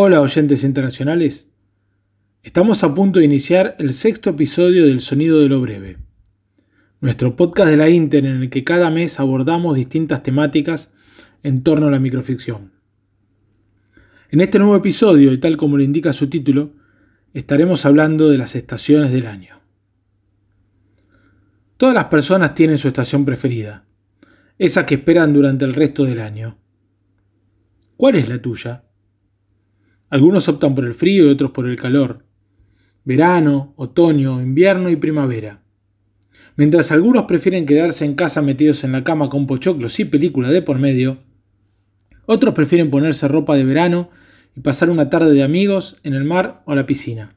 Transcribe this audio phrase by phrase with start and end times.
[0.00, 1.50] Hola oyentes internacionales.
[2.44, 5.98] Estamos a punto de iniciar el sexto episodio del Sonido de lo Breve,
[7.00, 10.94] nuestro podcast de la Inter en el que cada mes abordamos distintas temáticas
[11.42, 12.70] en torno a la microficción.
[14.30, 16.74] En este nuevo episodio, y tal como lo indica su título,
[17.34, 19.62] estaremos hablando de las estaciones del año.
[21.76, 23.84] Todas las personas tienen su estación preferida,
[24.58, 26.56] esa que esperan durante el resto del año.
[27.96, 28.84] ¿Cuál es la tuya?
[30.10, 32.24] Algunos optan por el frío y otros por el calor.
[33.04, 35.62] Verano, otoño, invierno y primavera.
[36.56, 40.62] Mientras algunos prefieren quedarse en casa metidos en la cama con pochoclos y película de
[40.62, 41.18] por medio,
[42.26, 44.10] otros prefieren ponerse ropa de verano
[44.56, 47.34] y pasar una tarde de amigos en el mar o la piscina.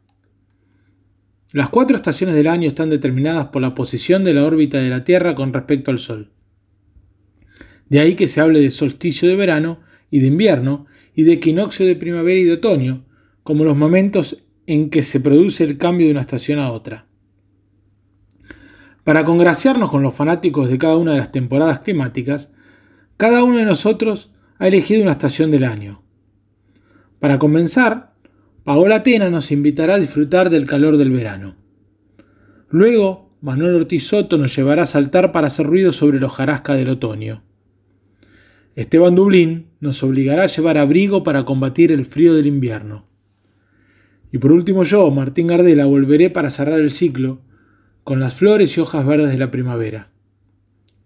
[1.53, 5.03] Las cuatro estaciones del año están determinadas por la posición de la órbita de la
[5.03, 6.31] Tierra con respecto al Sol.
[7.89, 11.85] De ahí que se hable de solsticio de verano y de invierno y de equinoccio
[11.85, 13.05] de primavera y de otoño,
[13.43, 17.07] como los momentos en que se produce el cambio de una estación a otra.
[19.03, 22.51] Para congraciarnos con los fanáticos de cada una de las temporadas climáticas,
[23.17, 26.03] cada uno de nosotros ha elegido una estación del año.
[27.19, 28.13] Para comenzar,
[28.63, 31.55] Paola Tena nos invitará a disfrutar del calor del verano.
[32.69, 36.89] Luego, Manuel Ortiz Soto nos llevará a saltar para hacer ruido sobre los jarasca del
[36.89, 37.43] otoño.
[38.75, 43.05] Esteban Dublín nos obligará a llevar abrigo para combatir el frío del invierno.
[44.31, 47.41] Y por último yo, Martín Gardela, volveré para cerrar el ciclo
[48.05, 50.09] con las flores y hojas verdes de la primavera.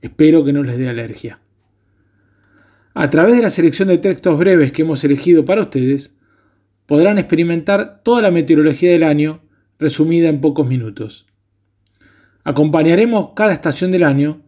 [0.02, 1.40] Espero que no les dé alergia.
[2.94, 6.16] A través de la selección de textos breves que hemos elegido para ustedes,
[6.86, 9.42] podrán experimentar toda la meteorología del año
[9.80, 11.26] resumida en pocos minutos.
[12.44, 14.45] Acompañaremos cada estación del año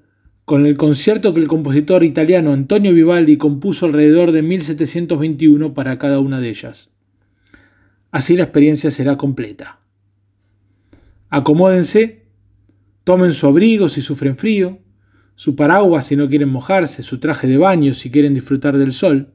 [0.47, 6.21] con el concierto que el compositor italiano Antonio Vivaldi compuso alrededor de 1721 para cada
[6.21, 6.93] una de ellas.
[8.11, 9.81] Así la experiencia será completa.
[11.27, 12.27] Acomódense,
[13.03, 14.79] tomen su abrigo si sufren frío,
[15.35, 19.33] su paraguas si no quieren mojarse, su traje de baño si quieren disfrutar del sol,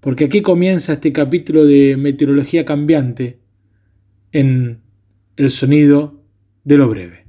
[0.00, 3.38] porque aquí comienza este capítulo de meteorología cambiante
[4.32, 4.80] en
[5.36, 6.22] el sonido
[6.64, 7.26] de lo breve.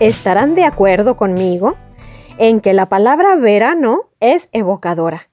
[0.00, 1.76] Estarán de acuerdo conmigo
[2.38, 5.28] en que la palabra verano es evocadora.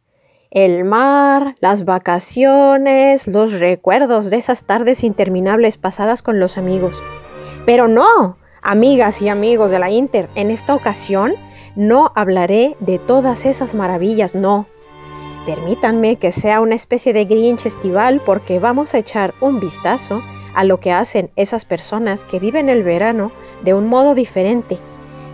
[0.50, 7.02] El mar, las vacaciones, los recuerdos de esas tardes interminables pasadas con los amigos.
[7.66, 11.34] Pero no, amigas y amigos de la Inter, en esta ocasión
[11.76, 14.66] no hablaré de todas esas maravillas, no.
[15.46, 20.24] Permítanme que sea una especie de Grinch estival porque vamos a echar un vistazo
[20.56, 24.80] a lo que hacen esas personas que viven el verano de un modo diferente,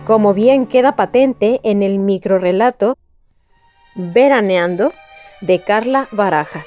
[0.06, 2.96] como bien queda patente en el microrelato
[3.94, 4.92] Veraneando
[5.40, 6.66] de Carla Barajas.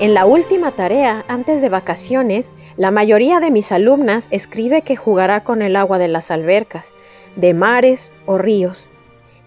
[0.00, 5.44] En la última tarea, antes de vacaciones, la mayoría de mis alumnas escribe que jugará
[5.44, 6.92] con el agua de las albercas,
[7.36, 8.90] de mares o ríos,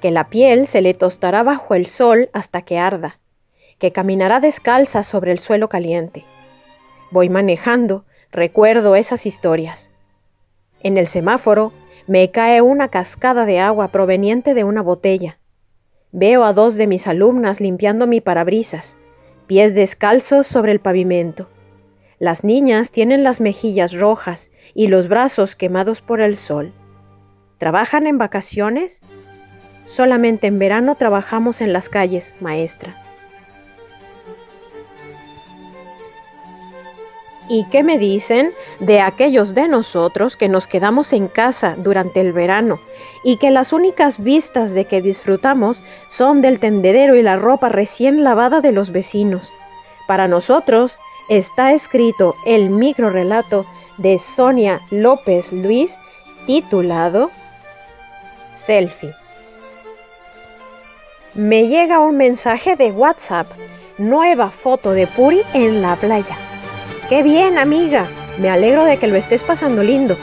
[0.01, 3.19] que la piel se le tostará bajo el sol hasta que arda,
[3.79, 6.25] que caminará descalza sobre el suelo caliente.
[7.09, 9.91] Voy manejando, recuerdo esas historias.
[10.81, 11.71] En el semáforo
[12.05, 15.39] me cae una cascada de agua proveniente de una botella.
[16.11, 18.97] Veo a dos de mis alumnas limpiando mi parabrisas,
[19.47, 21.49] pies descalzos sobre el pavimento.
[22.19, 26.73] Las niñas tienen las mejillas rojas y los brazos quemados por el sol.
[27.57, 29.01] ¿Trabajan en vacaciones?
[29.85, 33.06] Solamente en verano trabajamos en las calles, maestra.
[37.49, 42.33] ¿Y qué me dicen de aquellos de nosotros que nos quedamos en casa durante el
[42.33, 42.79] verano
[43.23, 48.23] y que las únicas vistas de que disfrutamos son del tendedero y la ropa recién
[48.23, 49.53] lavada de los vecinos?
[50.07, 50.99] Para nosotros
[51.29, 53.65] está escrito el microrelato
[53.97, 55.97] de Sonia López Luis
[56.45, 57.31] titulado
[58.53, 59.13] Selfie.
[61.33, 63.47] Me llega un mensaje de WhatsApp,
[63.97, 66.35] nueva foto de Puri en la playa.
[67.09, 68.05] ¡Qué bien, amiga!
[68.37, 70.17] Me alegro de que lo estés pasando lindo.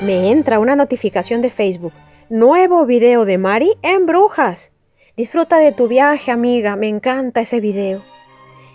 [0.00, 1.92] Me entra una notificación de Facebook.
[2.28, 4.70] Nuevo video de Mari en Brujas.
[5.16, 6.76] Disfruta de tu viaje, amiga.
[6.76, 8.02] Me encanta ese video.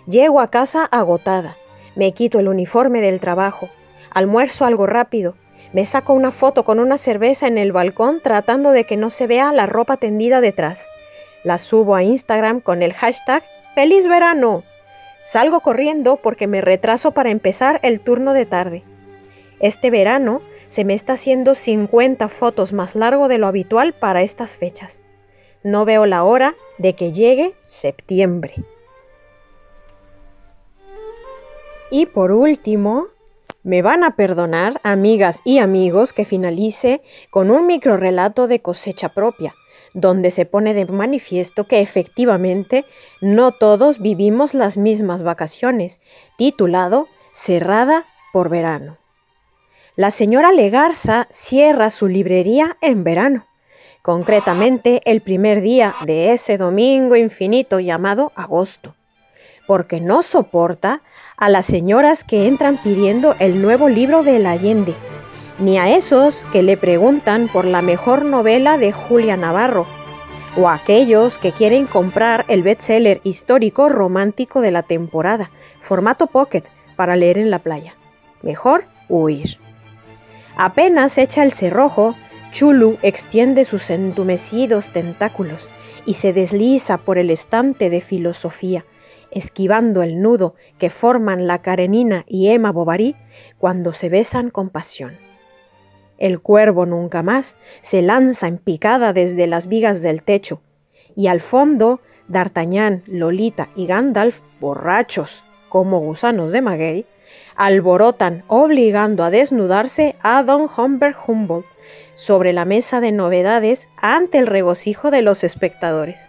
[0.06, 1.56] Llego a casa agotada.
[1.96, 3.70] Me quito el uniforme del trabajo.
[4.10, 5.34] Almuerzo algo rápido.
[5.72, 9.26] Me saco una foto con una cerveza en el balcón tratando de que no se
[9.26, 10.86] vea la ropa tendida detrás.
[11.44, 13.42] La subo a Instagram con el hashtag
[13.74, 14.64] ¡Feliz verano!
[15.24, 18.82] Salgo corriendo porque me retraso para empezar el turno de tarde.
[19.60, 24.56] Este verano se me está haciendo 50 fotos más largo de lo habitual para estas
[24.56, 25.00] fechas.
[25.62, 28.54] No veo la hora de que llegue septiembre.
[31.90, 33.08] Y por último,
[33.62, 39.54] me van a perdonar, amigas y amigos, que finalice con un microrelato de cosecha propia,
[39.94, 42.84] donde se pone de manifiesto que efectivamente
[43.20, 46.00] no todos vivimos las mismas vacaciones,
[46.36, 48.98] titulado Cerrada por verano.
[49.96, 53.46] La señora Legarza cierra su librería en verano,
[54.00, 58.94] concretamente el primer día de ese domingo infinito llamado agosto,
[59.66, 61.02] porque no soporta
[61.36, 64.94] a las señoras que entran pidiendo el nuevo libro de la Allende,
[65.58, 69.86] ni a esos que le preguntan por la mejor novela de Julia Navarro,
[70.56, 75.50] o a aquellos que quieren comprar el bestseller histórico romántico de la temporada,
[75.80, 76.64] formato pocket,
[76.96, 77.94] para leer en la playa.
[78.42, 79.58] Mejor huir.
[80.56, 82.14] Apenas echa el cerrojo,
[82.52, 85.68] Chulu extiende sus entumecidos tentáculos
[86.04, 88.84] y se desliza por el estante de filosofía,
[89.30, 93.16] esquivando el nudo que forman la Karenina y Emma Bovary
[93.56, 95.31] cuando se besan con pasión.
[96.22, 100.60] El cuervo nunca más se lanza en picada desde las vigas del techo,
[101.16, 107.06] y al fondo D'Artagnan, Lolita y Gandalf, borrachos como gusanos de maguey,
[107.56, 111.66] alborotan obligando a desnudarse a Don Humbert Humboldt
[112.14, 116.28] sobre la mesa de novedades ante el regocijo de los espectadores.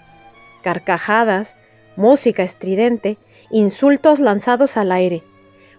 [0.64, 1.56] Carcajadas,
[1.98, 3.20] música estridente,
[3.52, 5.22] insultos lanzados al aire,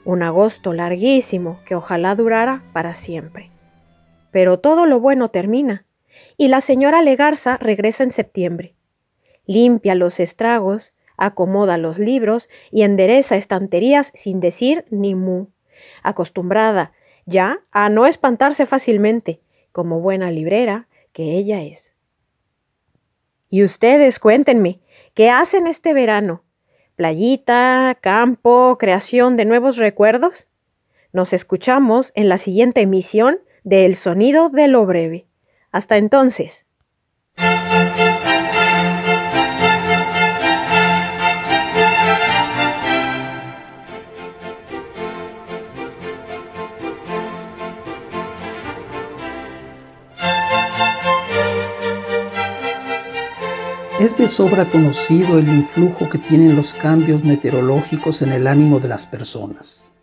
[0.05, 3.50] un agosto larguísimo que ojalá durara para siempre.
[4.34, 5.86] Pero todo lo bueno termina,
[6.36, 8.75] y la señora Legarza regresa en septiembre.
[9.46, 15.50] Limpia los estragos, acomoda los libros y endereza estanterías sin decir ni mu,
[16.02, 16.90] acostumbrada
[17.26, 19.40] ya a no espantarse fácilmente,
[19.70, 21.92] como buena librera que ella es.
[23.50, 24.81] Y ustedes cuéntenme,
[25.14, 26.42] ¿Qué hacen este verano?
[26.96, 30.48] ¿Playita, campo, creación de nuevos recuerdos?
[31.12, 35.26] Nos escuchamos en la siguiente emisión de El Sonido de lo Breve.
[35.72, 36.64] Hasta entonces.
[53.99, 58.88] Es de sobra conocido el influjo que tienen los cambios meteorológicos en el ánimo de
[58.88, 59.94] las personas.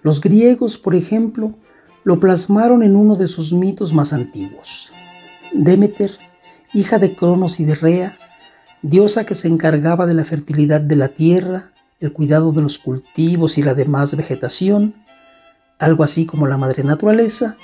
[0.00, 1.54] Los griegos, por ejemplo,
[2.06, 4.92] lo plasmaron en uno de sus mitos más antiguos.
[5.52, 6.12] Demeter,
[6.72, 8.16] hija de Cronos y de Rea,
[8.80, 13.58] diosa que se encargaba de la fertilidad de la tierra, el cuidado de los cultivos
[13.58, 14.94] y la demás vegetación,
[15.80, 17.56] algo así como la madre naturaleza,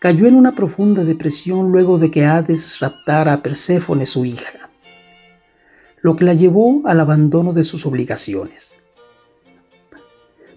[0.00, 4.62] cayó en una profunda depresión luego de que Hades raptara a Perséfone su hija
[6.02, 8.76] lo que la llevó al abandono de sus obligaciones.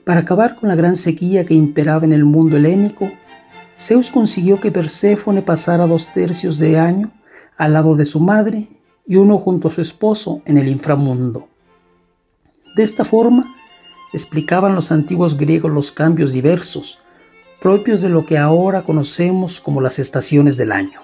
[0.06, 3.12] Para acabar con la gran sequía que imperaba en el mundo helénico,
[3.78, 7.12] Zeus consiguió que Perséfone pasara dos tercios de año
[7.58, 8.68] al lado de su madre
[9.08, 11.50] y uno junto a su esposo en el inframundo.
[12.76, 13.56] De esta forma,
[14.14, 17.00] explicaban los antiguos griegos los cambios diversos,
[17.60, 21.02] propios de lo que ahora conocemos como las estaciones del año.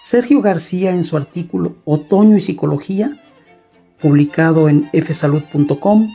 [0.00, 3.18] Sergio García en su artículo Otoño y Psicología,
[3.98, 6.08] publicado en fsalud.com,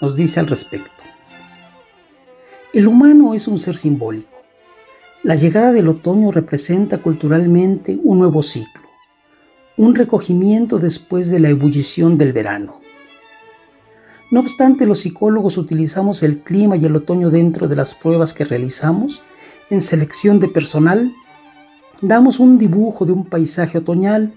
[0.00, 0.90] nos dice al respecto.
[2.72, 4.30] El humano es un ser simbólico.
[5.22, 8.82] La llegada del otoño representa culturalmente un nuevo ciclo,
[9.76, 12.80] un recogimiento después de la ebullición del verano.
[14.30, 18.44] No obstante, los psicólogos utilizamos el clima y el otoño dentro de las pruebas que
[18.44, 19.22] realizamos
[19.70, 21.14] en selección de personal
[22.06, 24.34] Damos un dibujo de un paisaje otoñal,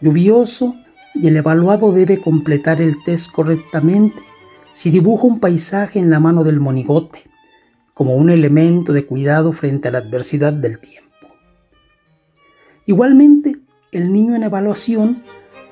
[0.00, 0.74] lluvioso,
[1.14, 4.20] y el evaluado debe completar el test correctamente
[4.74, 7.20] si dibuja un paisaje en la mano del monigote,
[7.94, 11.28] como un elemento de cuidado frente a la adversidad del tiempo.
[12.84, 13.56] Igualmente,
[13.92, 15.22] el niño en evaluación,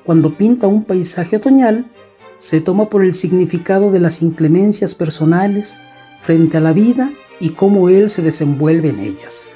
[0.05, 1.91] cuando pinta un paisaje otoñal,
[2.37, 5.79] se toma por el significado de las inclemencias personales
[6.21, 9.53] frente a la vida y cómo él se desenvuelve en ellas.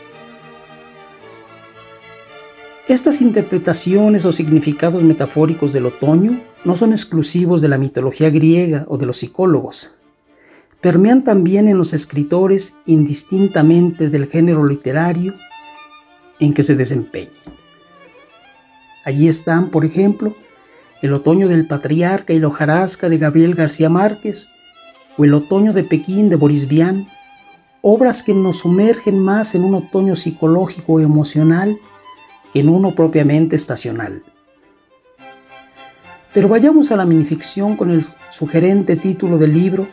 [2.88, 8.98] Estas interpretaciones o significados metafóricos del otoño no son exclusivos de la mitología griega o
[8.98, 9.96] de los psicólogos.
[10.80, 15.34] permean también en los escritores indistintamente del género literario
[16.40, 17.34] en que se desempeñan.
[19.04, 20.36] Allí están, por ejemplo,
[21.02, 24.50] El otoño del patriarca y la hojarasca de Gabriel García Márquez
[25.18, 27.08] o El otoño de Pekín de Boris Vian,
[27.82, 31.78] obras que nos sumergen más en un otoño psicológico y emocional
[32.60, 34.24] en uno propiamente estacional.
[36.34, 39.88] Pero vayamos a la minificción con el sugerente título del libro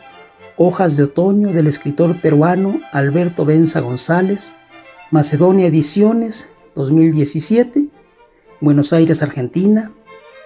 [0.57, 4.55] Hojas de Otoño del escritor peruano Alberto Benza González,
[5.11, 7.89] Macedonia Ediciones 2017,
[8.61, 9.91] Buenos Aires, Argentina,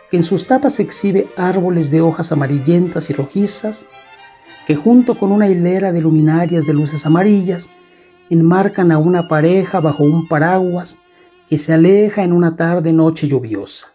[0.09, 3.88] que en sus tapas exhibe árboles de hojas amarillentas y rojizas,
[4.65, 7.69] que junto con una hilera de luminarias de luces amarillas
[8.29, 10.99] enmarcan a una pareja bajo un paraguas
[11.50, 13.91] que se aleja en una tarde noche lluviosa.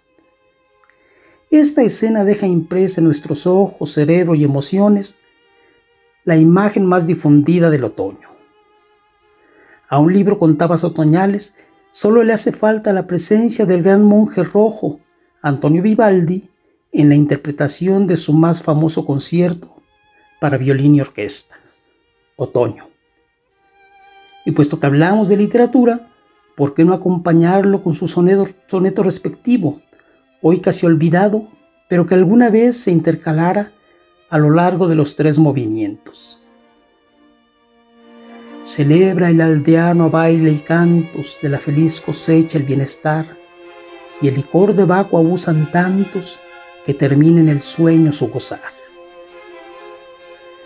[1.50, 5.18] Esta escena deja impresa en nuestros ojos, cerebro y emociones
[6.24, 8.28] la imagen más difundida del otoño.
[9.88, 11.54] A un libro con tapas otoñales
[11.92, 14.98] solo le hace falta la presencia del gran monje rojo,
[15.40, 16.50] Antonio Vivaldi,
[16.90, 19.76] en la interpretación de su más famoso concierto
[20.40, 21.56] para violín y orquesta,
[22.34, 22.88] Otoño.
[24.44, 26.13] Y puesto que hablamos de literatura,
[26.54, 29.80] ¿por qué no acompañarlo con su soneto, respectivo,
[30.42, 31.48] hoy casi olvidado,
[31.88, 33.72] pero que alguna vez se intercalara
[34.30, 36.40] a lo largo de los tres movimientos?
[38.62, 43.36] Celebra el aldeano baile y cantos de la feliz cosecha el bienestar,
[44.20, 46.40] y el licor de Baco abusan tantos
[46.86, 48.60] que terminen el sueño su gozar.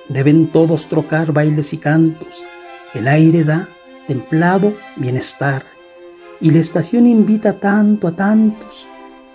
[0.09, 2.45] Deben todos trocar bailes y cantos,
[2.95, 3.68] el aire da
[4.07, 5.77] templado bienestar
[6.40, 8.88] y la estación invita tanto a tantos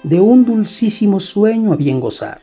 [0.03, 2.41] de un dulcísimo sueño a bien gozar.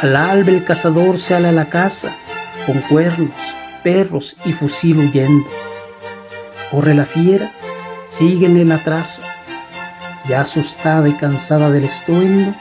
[0.00, 2.16] Al alba el cazador sale a la casa
[2.66, 3.30] con cuernos,
[3.82, 5.46] perros y fusil huyendo.
[6.70, 7.52] Corre la fiera,
[8.06, 9.22] siguen en la traza,
[10.28, 12.54] ya asustada y cansada del estruendo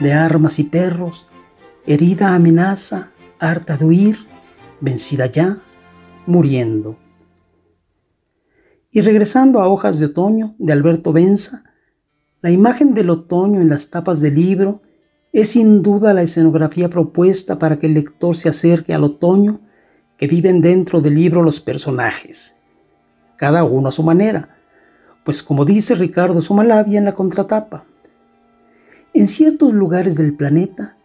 [0.00, 1.26] de armas y perros,
[1.86, 4.26] herida amenaza, harta de huir,
[4.80, 5.58] vencida ya,
[6.26, 6.98] muriendo.
[8.96, 11.64] Y regresando a Hojas de Otoño de Alberto Benza,
[12.40, 14.80] la imagen del otoño en las tapas del libro
[15.34, 19.60] es sin duda la escenografía propuesta para que el lector se acerque al otoño
[20.16, 22.56] que viven dentro del libro los personajes,
[23.36, 24.56] cada uno a su manera,
[25.26, 27.84] pues como dice Ricardo Somalavia en la contratapa,
[29.12, 30.96] en ciertos lugares del planeta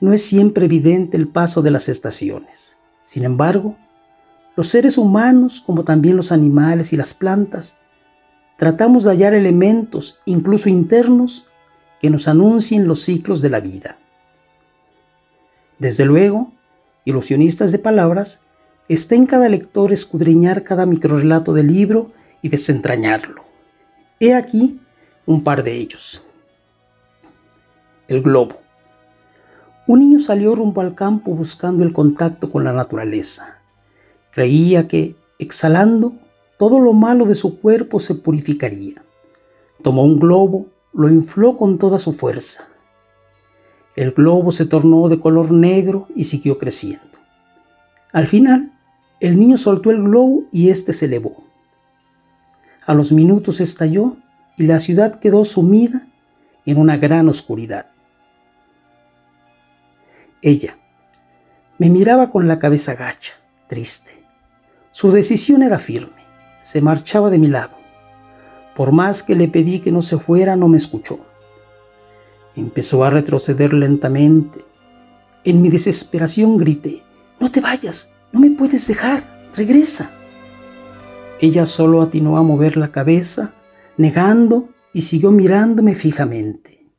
[0.00, 2.76] no es siempre evidente el paso de las estaciones.
[3.02, 3.78] Sin embargo,
[4.56, 7.76] los seres humanos, como también los animales y las plantas,
[8.58, 11.46] tratamos de hallar elementos, incluso internos,
[12.00, 13.98] que nos anuncien los ciclos de la vida.
[15.78, 16.52] Desde luego,
[17.04, 18.42] ilusionistas de palabras,
[18.88, 22.10] está en cada lector escudriñar cada microrelato del libro
[22.42, 23.44] y desentrañarlo.
[24.20, 24.80] He aquí
[25.26, 26.24] un par de ellos.
[28.08, 28.60] El globo.
[29.86, 33.61] Un niño salió rumbo al campo buscando el contacto con la naturaleza.
[34.32, 36.14] Creía que, exhalando,
[36.58, 39.02] todo lo malo de su cuerpo se purificaría.
[39.82, 42.68] Tomó un globo, lo infló con toda su fuerza.
[43.94, 47.18] El globo se tornó de color negro y siguió creciendo.
[48.12, 48.72] Al final,
[49.20, 51.44] el niño soltó el globo y éste se elevó.
[52.86, 54.16] A los minutos estalló
[54.56, 56.08] y la ciudad quedó sumida
[56.64, 57.86] en una gran oscuridad.
[60.40, 60.78] Ella
[61.78, 63.32] me miraba con la cabeza gacha,
[63.68, 64.21] triste.
[64.92, 66.22] Su decisión era firme.
[66.62, 67.76] Se marchaba de mi lado.
[68.76, 71.18] Por más que le pedí que no se fuera, no me escuchó.
[72.54, 74.64] Empezó a retroceder lentamente.
[75.44, 77.02] En mi desesperación grité,
[77.40, 80.10] no te vayas, no me puedes dejar, regresa.
[81.40, 83.54] Ella solo atinó a mover la cabeza,
[83.96, 86.92] negando y siguió mirándome fijamente.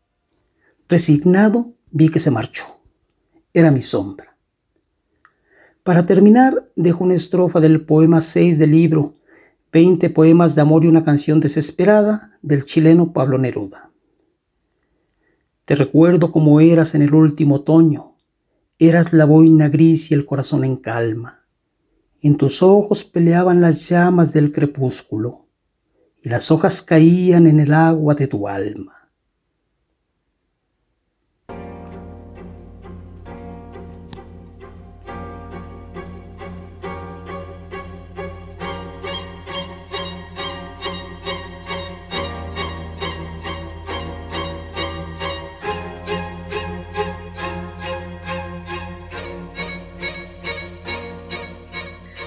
[0.89, 2.65] Resignado, vi que se marchó.
[3.53, 4.32] Era mi sombra.
[5.83, 9.15] Para terminar, dejo una estrofa del poema 6 del libro
[9.73, 13.91] 20 poemas de amor y una canción desesperada del chileno Pablo Neruda.
[15.65, 18.15] Te recuerdo como eras en el último otoño,
[18.79, 21.47] eras la boina gris y el corazón en calma.
[22.21, 25.47] En tus ojos peleaban las llamas del crepúsculo
[26.21, 28.92] y las hojas caían en el agua de tu alma.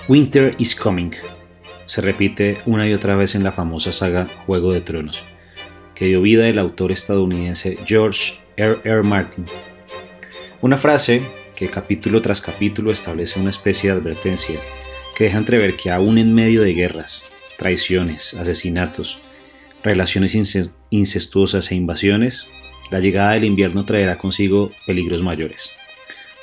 [0.09, 1.11] Winter is Coming
[1.87, 5.25] se repite una y otra vez en la famosa saga Juego de Tronos,
[5.97, 8.79] que dio vida el autor estadounidense George R.
[8.85, 9.03] R.
[9.03, 9.47] Martin.
[10.61, 11.23] Una frase
[11.57, 14.61] que capítulo tras capítulo establece una especie de advertencia
[15.17, 17.25] que deja entrever que aún en medio de guerras,
[17.59, 19.19] traiciones, asesinatos,
[19.83, 20.39] relaciones
[20.91, 22.49] incestuosas e invasiones,
[22.93, 25.73] la llegada del invierno traerá consigo peligros mayores,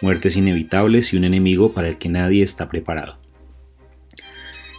[0.02, 3.23] muertes inevitables y un enemigo para el que nadie está preparado.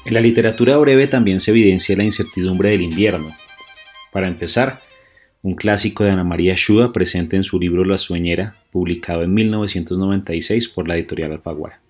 [0.04, 3.34] En la literatura breve también se evidencia la incertidumbre del invierno.
[4.12, 4.82] Para empezar,
[5.40, 10.68] un clásico de Ana María Shua presente en su libro La Sueñera, publicado en 1996
[10.68, 11.80] por la editorial Alfaguara,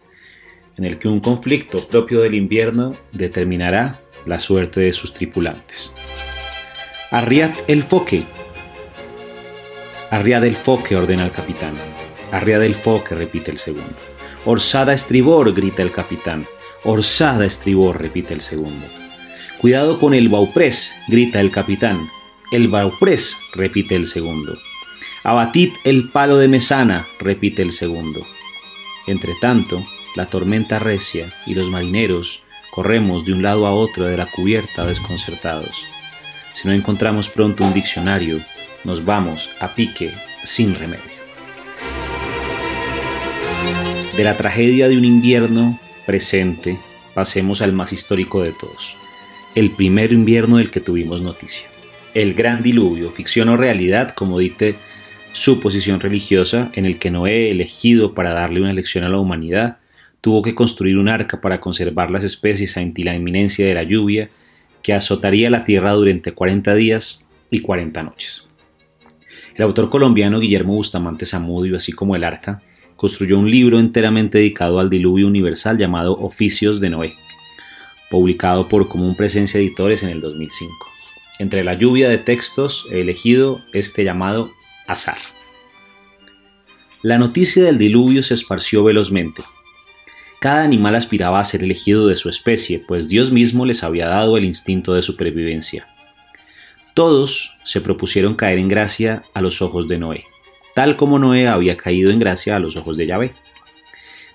[0.77, 5.93] en el que un conflicto propio del invierno determinará la suerte de sus tripulantes.
[7.11, 8.23] Arriad el foque.
[10.11, 11.75] Arriad el foque, ordena el capitán.
[12.31, 13.97] Arriad el foque, repite el segundo.
[14.45, 16.47] Orsada estribor, grita el capitán.
[16.87, 18.87] Orsada estribor, repite el segundo.
[19.59, 21.99] Cuidado con el bauprés, grita el capitán.
[22.53, 24.59] El bauprés, repite el segundo.
[25.23, 28.27] Abatid el palo de mesana, repite el segundo.
[29.07, 29.83] Entre tanto,
[30.15, 34.85] la tormenta recia y los marineros corremos de un lado a otro de la cubierta
[34.85, 35.87] desconcertados.
[36.53, 38.41] Si no encontramos pronto un diccionario,
[38.85, 40.13] nos vamos a pique
[40.45, 41.15] sin remedio.
[44.15, 46.79] De la tragedia de un invierno presente,
[47.15, 48.97] pasemos al más histórico de todos,
[49.55, 51.69] el primer invierno del que tuvimos noticia.
[52.15, 54.77] El gran diluvio, ficción o realidad, como dicte
[55.33, 59.79] su posición religiosa, en el que Noé, elegido para darle una lección a la humanidad,
[60.21, 64.31] tuvo que construir un arca para conservar las especies ante la inminencia de la lluvia
[64.83, 68.49] que azotaría la tierra durante 40 días y 40 noches.
[69.55, 72.63] El autor colombiano Guillermo Bustamante Zamudio, así como el arca,
[72.97, 77.15] construyó un libro enteramente dedicado al diluvio universal llamado Oficios de Noé,
[78.11, 80.73] publicado por Común Presencia Editores en el 2005.
[81.39, 84.53] Entre la lluvia de textos he elegido este llamado
[84.87, 85.19] Azar.
[87.03, 89.43] La noticia del diluvio se esparció velozmente.
[90.41, 94.37] Cada animal aspiraba a ser elegido de su especie, pues Dios mismo les había dado
[94.37, 95.87] el instinto de supervivencia.
[96.95, 100.25] Todos se propusieron caer en gracia a los ojos de Noé
[100.75, 103.33] tal como Noé había caído en gracia a los ojos de Yahvé.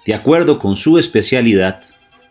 [0.06, 1.84] De acuerdo con su especialidad,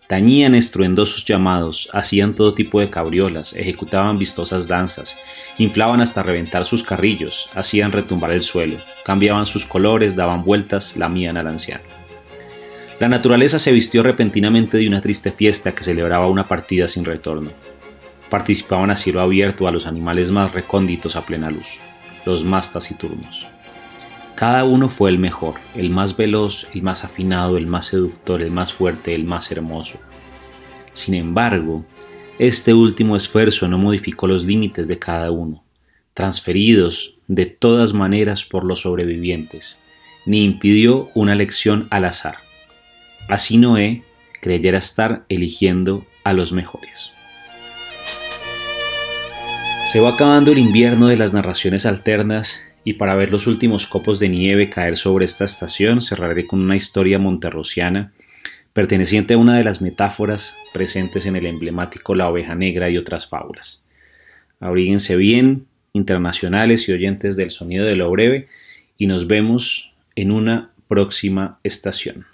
[0.08, 5.16] tañían estruendosos llamados, hacían todo tipo de cabriolas, ejecutaban vistosas danzas,
[5.58, 11.36] inflaban hasta reventar sus carrillos, hacían retumbar el suelo, cambiaban sus colores, daban vueltas, lamían
[11.36, 11.84] al anciano.
[12.98, 17.50] La naturaleza se vistió repentinamente de una triste fiesta que celebraba una partida sin retorno.
[18.28, 21.66] Participaban a cielo abierto a los animales más recónditos a plena luz,
[22.24, 23.47] los más taciturnos.
[24.38, 28.52] Cada uno fue el mejor, el más veloz, el más afinado, el más seductor, el
[28.52, 29.98] más fuerte, el más hermoso.
[30.92, 31.84] Sin embargo,
[32.38, 35.64] este último esfuerzo no modificó los límites de cada uno,
[36.14, 39.82] transferidos de todas maneras por los sobrevivientes,
[40.24, 42.36] ni impidió una lección al azar.
[43.28, 44.04] Así Noé
[44.40, 47.10] creyera estar eligiendo a los mejores.
[49.90, 54.18] Se va acabando el invierno de las narraciones alternas y para ver los últimos copos
[54.18, 58.14] de nieve caer sobre esta estación cerraré con una historia monterrosiana
[58.72, 63.26] perteneciente a una de las metáforas presentes en el emblemático La oveja negra y otras
[63.26, 63.84] fábulas.
[64.58, 68.48] Abríguense bien, internacionales y oyentes del sonido de lo breve,
[68.96, 72.24] y nos vemos en una próxima estación.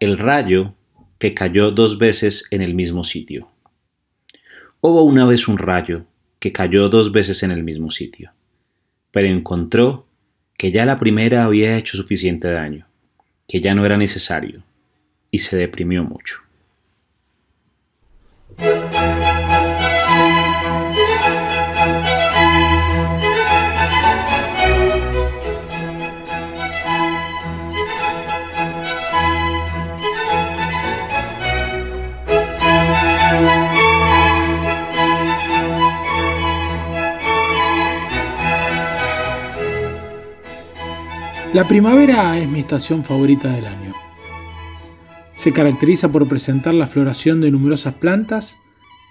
[0.00, 0.74] El rayo
[1.18, 3.48] que cayó dos veces en el mismo sitio.
[4.82, 6.04] Hubo una vez un rayo
[6.40, 8.32] que cayó dos veces en el mismo sitio
[9.16, 10.06] pero encontró
[10.58, 12.86] que ya la primera había hecho suficiente daño,
[13.48, 14.62] que ya no era necesario,
[15.30, 16.40] y se deprimió mucho.
[41.56, 43.94] La primavera es mi estación favorita del año.
[45.32, 48.58] Se caracteriza por presentar la floración de numerosas plantas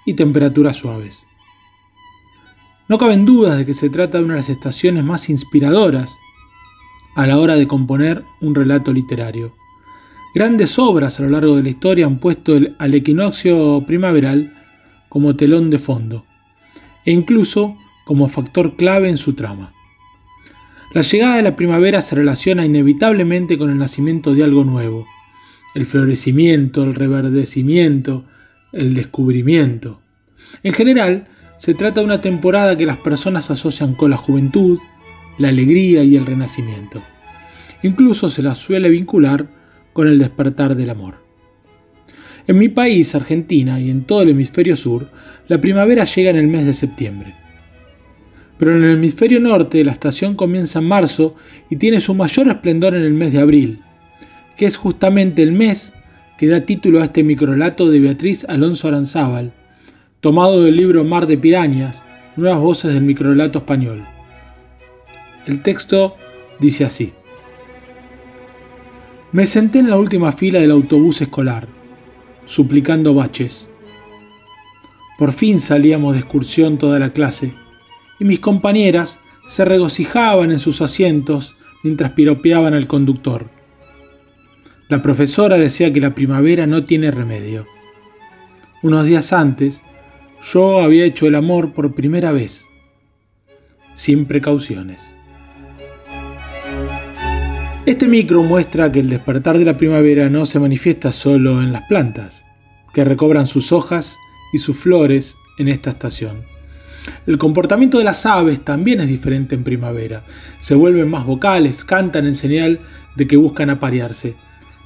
[0.05, 1.25] y temperaturas suaves.
[2.87, 6.19] No caben dudas de que se trata de una de las estaciones más inspiradoras
[7.15, 9.55] a la hora de componer un relato literario.
[10.35, 14.53] Grandes obras a lo largo de la historia han puesto al equinoccio primaveral
[15.09, 16.27] como telón de fondo
[17.05, 19.74] e incluso como factor clave en su trama.
[20.95, 25.05] La llegada de la primavera se relaciona inevitablemente con el nacimiento de algo nuevo,
[25.75, 28.23] el florecimiento, el reverdecimiento,
[28.71, 29.99] el descubrimiento.
[30.63, 31.27] En general,
[31.57, 34.79] se trata de una temporada que las personas asocian con la juventud,
[35.37, 37.03] la alegría y el renacimiento.
[37.83, 39.49] Incluso se la suele vincular
[39.91, 41.15] con el despertar del amor.
[42.47, 45.09] En mi país, Argentina, y en todo el hemisferio sur,
[45.49, 47.35] la primavera llega en el mes de septiembre.
[48.57, 51.35] Pero en el hemisferio norte la estación comienza en marzo
[51.69, 53.81] y tiene su mayor esplendor en el mes de abril,
[54.55, 55.93] que es justamente el mes
[56.37, 59.53] que da título a este microlato de Beatriz Alonso Aranzábal,
[60.19, 62.03] tomado del libro Mar de Pirañas,
[62.35, 64.05] Nuevas Voces del Microlato Español.
[65.45, 66.15] El texto
[66.59, 67.13] dice así.
[69.31, 71.67] Me senté en la última fila del autobús escolar,
[72.45, 73.69] suplicando baches.
[75.17, 77.53] Por fin salíamos de excursión toda la clase,
[78.19, 83.49] y mis compañeras se regocijaban en sus asientos mientras piropeaban al conductor.
[84.87, 87.67] La profesora decía que la primavera no tiene remedio.
[88.83, 89.81] Unos días antes,
[90.53, 92.67] yo había hecho el amor por primera vez,
[93.93, 95.15] sin precauciones.
[97.85, 101.83] Este micro muestra que el despertar de la primavera no se manifiesta solo en las
[101.83, 102.45] plantas,
[102.93, 104.17] que recobran sus hojas
[104.53, 106.54] y sus flores en esta estación.
[107.25, 110.23] El comportamiento de las aves también es diferente en primavera.
[110.59, 112.79] Se vuelven más vocales, cantan en señal
[113.15, 114.35] de que buscan aparearse.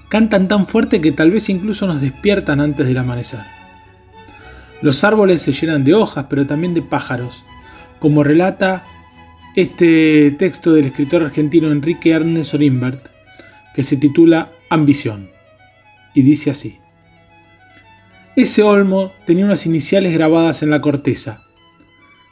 [0.10, 3.42] Cantan tan fuerte que tal vez incluso nos despiertan antes del amanecer.
[4.82, 7.44] Los árboles se llenan de hojas, pero también de pájaros,
[8.00, 8.86] como relata
[9.56, 13.10] este texto del escritor argentino Enrique Ernest Orimbert,
[13.74, 15.30] que se titula Ambición,
[16.14, 16.78] y dice así.
[18.36, 21.44] Ese olmo tenía unas iniciales grabadas en la corteza,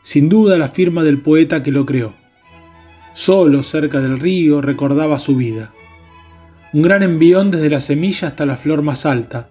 [0.02, 2.14] sin duda la firma del poeta que lo creó.
[3.14, 5.74] Solo cerca del río recordaba su vida.
[6.74, 9.50] Un gran envión desde la semilla hasta la flor más alta,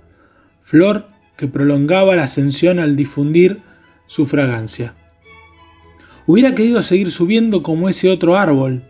[0.62, 3.62] flor que prolongaba la ascensión al difundir
[4.06, 4.94] su fragancia.
[6.26, 8.82] Hubiera querido seguir subiendo como ese otro árbol,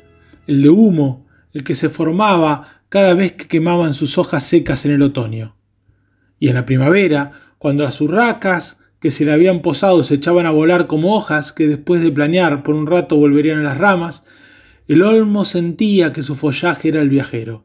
[0.46, 4.92] el de humo, el que se formaba cada vez que quemaban sus hojas secas en
[4.92, 5.56] el otoño.
[6.38, 10.50] Y en la primavera, cuando las urracas que se le habían posado se echaban a
[10.50, 14.26] volar como hojas que después de planear por un rato volverían a las ramas,
[14.88, 17.64] el olmo sentía que su follaje era el viajero.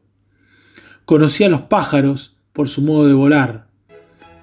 [1.04, 3.66] Conocía a los pájaros por su modo de volar,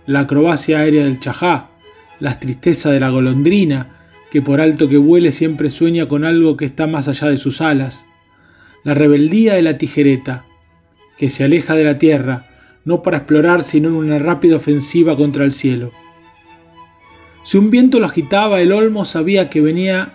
[0.05, 1.69] la acrobacia aérea del chajá,
[2.19, 3.95] la tristeza de la golondrina,
[4.31, 7.61] que por alto que vuele siempre sueña con algo que está más allá de sus
[7.61, 8.05] alas,
[8.83, 10.45] la rebeldía de la tijereta,
[11.17, 12.47] que se aleja de la tierra,
[12.85, 15.91] no para explorar, sino en una rápida ofensiva contra el cielo.
[17.49, 20.13] Si un viento lo agitaba, el olmo sabía que venía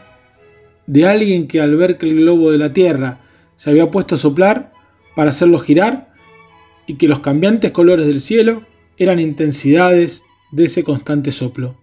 [0.86, 3.18] de alguien que al ver que el globo de la tierra
[3.56, 4.72] se había puesto a soplar
[5.16, 6.12] para hacerlo girar
[6.86, 8.62] y que los cambiantes colores del cielo
[8.98, 11.76] eran intensidades de ese constante soplo.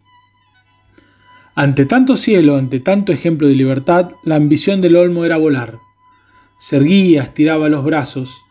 [1.54, 5.80] Ante tanto cielo, ante tanto ejemplo de libertad, la ambición del olmo era volar.
[6.58, 8.42] Se erguía, estiraba los brazos.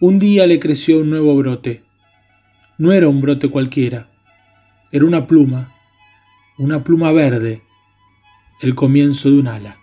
[0.00, 1.82] Un día le creció un nuevo brote.
[2.78, 4.08] No era un brote cualquiera,
[4.92, 5.81] era una pluma,
[6.58, 7.62] una pluma verde,
[8.60, 9.78] el comienzo de un ala.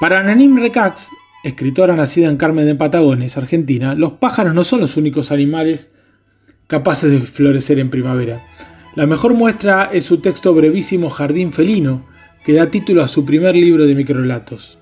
[0.00, 1.10] Para Nanim Recax,
[1.44, 5.92] escritora nacida en Carmen de Patagones, Argentina, los pájaros no son los únicos animales
[6.66, 8.46] capaces de florecer en primavera.
[8.94, 12.06] La mejor muestra es su texto brevísimo Jardín Felino,
[12.44, 14.78] que da título a su primer libro de microlatos.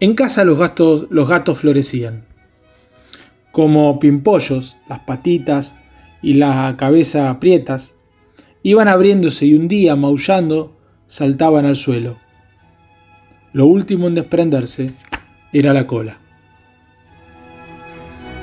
[0.00, 0.58] En casa los,
[1.10, 2.24] los gatos florecían.
[3.52, 5.76] Como pimpollos, las patitas
[6.22, 7.94] y la cabeza aprietas,
[8.62, 12.18] iban abriéndose y un día, maullando, saltaban al suelo.
[13.52, 14.92] Lo último en desprenderse
[15.52, 16.18] era la cola.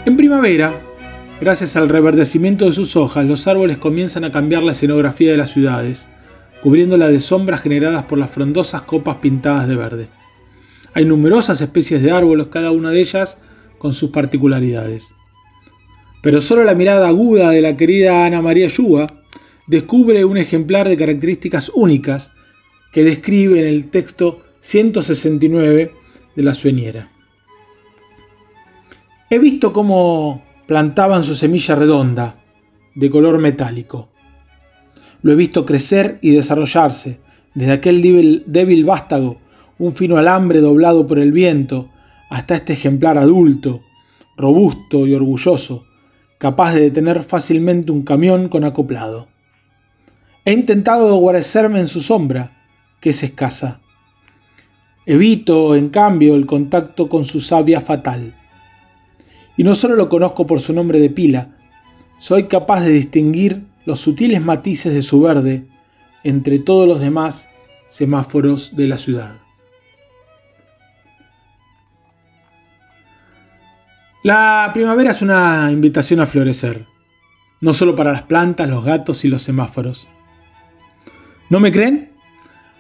[0.06, 0.82] En primavera,
[1.40, 5.52] gracias al reverdecimiento de sus hojas, los árboles comienzan a cambiar la escenografía de las
[5.52, 6.08] ciudades,
[6.62, 10.10] cubriéndola de sombras generadas por las frondosas copas pintadas de verde.
[10.94, 13.38] Hay numerosas especies de árboles, cada una de ellas
[13.78, 15.14] con sus particularidades.
[16.22, 19.08] Pero solo la mirada aguda de la querida Ana María Yuga
[19.68, 22.32] descubre un ejemplar de características únicas
[22.92, 25.94] que describe en el texto 169
[26.36, 27.12] de la sueñera.
[29.30, 32.38] He visto cómo plantaban su semilla redonda,
[32.96, 34.10] de color metálico.
[35.22, 37.20] Lo he visto crecer y desarrollarse,
[37.54, 39.40] desde aquel débil, débil vástago,
[39.78, 41.90] un fino alambre doblado por el viento,
[42.30, 43.82] hasta este ejemplar adulto,
[44.38, 45.87] robusto y orgulloso,
[46.38, 49.28] capaz de detener fácilmente un camión con acoplado.
[50.46, 52.64] He intentado guarecerme en su sombra,
[53.00, 53.82] que es escasa,
[55.10, 58.36] Evito, en cambio, el contacto con su savia fatal.
[59.56, 61.56] Y no solo lo conozco por su nombre de pila,
[62.20, 65.66] soy capaz de distinguir los sutiles matices de su verde
[66.26, 67.48] entre todos los demás
[67.88, 69.47] semáforos de la ciudad.
[74.28, 76.84] La primavera es una invitación a florecer,
[77.62, 80.10] no solo para las plantas, los gatos y los semáforos.
[81.50, 82.12] ¿No me creen?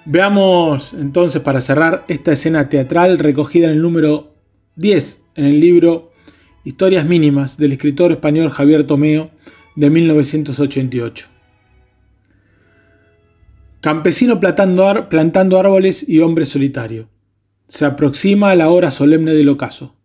[0.03, 4.36] Veamos entonces para cerrar esta escena teatral recogida en el número
[4.75, 6.12] 10 en el libro
[6.65, 9.31] Historias mínimas del escritor español Javier Tomeo
[9.77, 11.27] de 1988.
[13.79, 17.07] Campesino plantando, árboles y hombre solitario.
[17.69, 19.96] Se aproxima a la hora solemne del ocaso.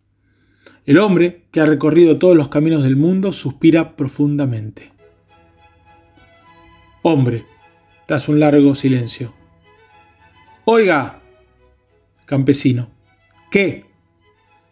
[0.84, 4.90] El hombre, que ha recorrido todos los caminos del mundo, suspira profundamente.
[7.02, 7.46] Hombre,
[8.06, 9.32] tras un largo silencio.
[10.64, 11.20] Oiga,
[12.26, 12.90] campesino.
[13.50, 13.84] ¿Qué?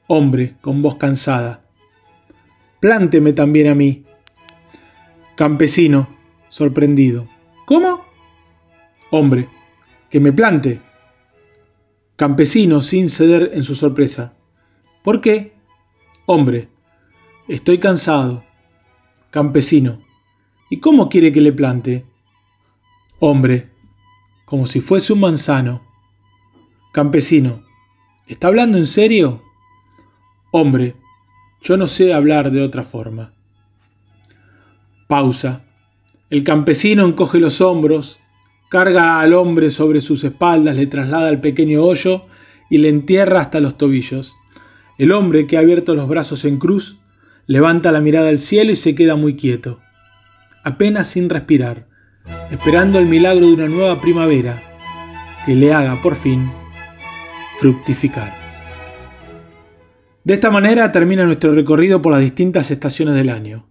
[0.09, 1.63] Hombre, con voz cansada.
[2.81, 4.05] Plánteme también a mí.
[5.37, 6.09] Campesino,
[6.49, 7.29] sorprendido.
[7.67, 8.05] ¿Cómo?
[9.11, 9.49] Hombre,
[10.09, 10.81] que me plante.
[12.17, 14.35] Campesino, sin ceder en su sorpresa.
[15.03, 15.60] ¿Por qué?
[16.33, 16.69] Hombre,
[17.49, 18.45] estoy cansado.
[19.31, 19.99] Campesino,
[20.71, 22.07] ¿y cómo quiere que le plante?
[23.19, 23.71] Hombre,
[24.45, 25.83] como si fuese un manzano.
[26.93, 27.65] Campesino,
[28.29, 29.43] ¿está hablando en serio?
[30.53, 30.95] Hombre,
[31.63, 33.33] yo no sé hablar de otra forma.
[35.09, 35.65] Pausa.
[36.31, 38.21] El campesino encoge los hombros,
[38.69, 42.27] carga al hombre sobre sus espaldas, le traslada al pequeño hoyo
[42.71, 44.37] y le entierra hasta los tobillos.
[45.01, 46.99] El hombre, que ha abierto los brazos en cruz,
[47.47, 49.81] levanta la mirada al cielo y se queda muy quieto,
[50.63, 51.89] apenas sin respirar,
[52.51, 54.63] esperando el milagro de una nueva primavera
[55.47, 56.51] que le haga por fin
[57.59, 58.31] fructificar.
[60.23, 63.71] De esta manera termina nuestro recorrido por las distintas estaciones del año.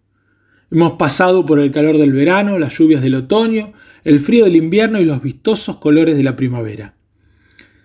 [0.71, 4.99] Hemos pasado por el calor del verano, las lluvias del otoño, el frío del invierno
[4.99, 6.95] y los vistosos colores de la primavera.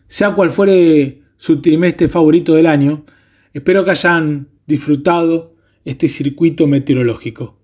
[0.07, 3.04] Sea cual fuere su trimestre favorito del año,
[3.55, 7.57] Espero que hayan disfrutado este circuito meteorológico.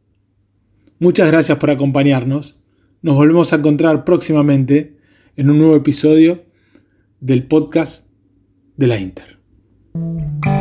[1.00, 2.62] Muchas gracias por acompañarnos.
[3.02, 4.96] Nos volvemos a encontrar próximamente
[5.36, 6.44] en un nuevo episodio
[7.18, 8.08] del podcast
[8.76, 10.59] de la Inter.